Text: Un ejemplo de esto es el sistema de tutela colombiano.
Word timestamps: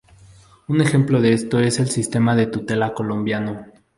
Un 0.67 0.81
ejemplo 0.81 1.21
de 1.21 1.33
esto 1.33 1.59
es 1.59 1.77
el 1.79 1.91
sistema 1.91 2.35
de 2.35 2.47
tutela 2.47 2.91
colombiano. 2.95 3.67